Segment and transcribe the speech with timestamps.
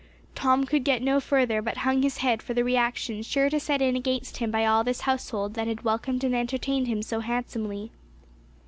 [0.33, 3.83] Tom could get no further, but hung his head for the reaction sure to set
[3.83, 7.91] in against him by all this household that had welcomed and entertained him so handsomely.